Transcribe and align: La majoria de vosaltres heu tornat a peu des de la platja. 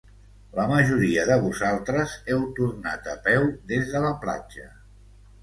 La 0.59 0.63
majoria 0.69 1.25
de 1.31 1.35
vosaltres 1.43 2.15
heu 2.33 2.41
tornat 2.61 3.11
a 3.13 3.15
peu 3.29 3.47
des 3.75 3.87
de 3.93 4.03
la 4.09 4.13
platja. 4.27 4.69